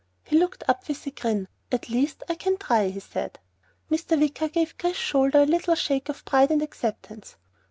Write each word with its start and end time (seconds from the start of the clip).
He 0.23 0.35
looked 0.35 0.63
up 0.67 0.87
with 0.87 1.05
a 1.05 1.11
grin. 1.11 1.47
"At 1.71 1.89
least 1.89 2.23
I 2.27 2.33
can 2.33 2.57
try," 2.57 2.87
he 2.89 2.99
said. 2.99 3.37
Mr. 3.91 4.19
Wicker 4.19 4.47
gave 4.49 4.75
Chris's 4.79 4.97
shoulder 4.97 5.43
a 5.43 5.45
little 5.45 5.75
shake 5.75 6.09
of 6.09 6.25
pride 6.25 6.49
and 6.49 6.63
acceptance. 6.63 7.35